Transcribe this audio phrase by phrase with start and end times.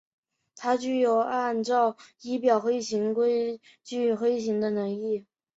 [0.55, 5.27] 它具有按照仪表飞行规则飞行的能力。